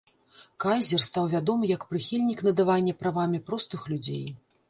[0.63, 4.25] Кайзер стаў вядомы як прыхільнік надавання правамі простых людзей.